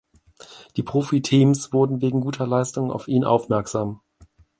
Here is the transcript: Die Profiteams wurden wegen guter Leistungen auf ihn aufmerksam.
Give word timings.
Die 0.77 0.81
Profiteams 0.81 1.73
wurden 1.73 2.01
wegen 2.01 2.21
guter 2.21 2.47
Leistungen 2.47 2.89
auf 2.89 3.07
ihn 3.07 3.23
aufmerksam. 3.23 4.01